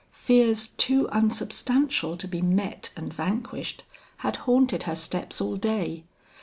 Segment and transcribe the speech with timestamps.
[0.13, 3.83] Fears too unsubstantial to be met and vanquished,
[4.25, 6.05] had haunted her steps all day.